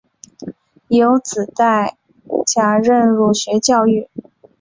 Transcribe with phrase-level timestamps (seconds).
[0.87, 1.95] 有子戴
[2.27, 4.07] 槚任儒学教谕。